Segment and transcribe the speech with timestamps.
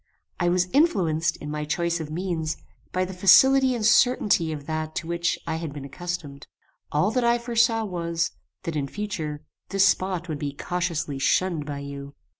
[0.39, 2.57] I was influenced, in my choice of means,
[2.91, 6.47] by the facility and certainty of that to which I had been accustomed.
[6.91, 8.31] All that I forsaw was,
[8.63, 12.15] that, in future, this spot would be cautiously shunned by you.